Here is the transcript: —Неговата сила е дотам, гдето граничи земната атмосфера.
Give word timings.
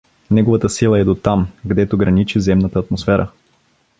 —Неговата 0.31 0.69
сила 0.69 0.99
е 0.99 1.03
дотам, 1.03 1.47
гдето 1.65 1.97
граничи 1.97 2.39
земната 2.41 2.79
атмосфера. 2.79 3.27